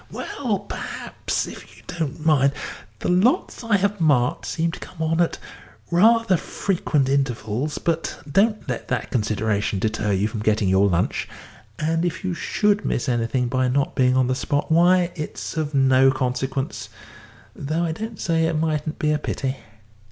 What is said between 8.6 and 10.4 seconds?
let that consideration deter you from